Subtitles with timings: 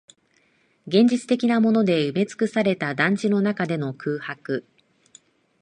[0.87, 4.65] 現実的なもので埋めつくされた団地の中での空白